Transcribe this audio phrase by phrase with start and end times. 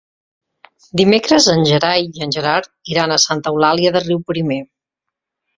[1.01, 4.63] Dimecres en Gerai i en Gerard iran a Santa Eulàlia de Riuprimer.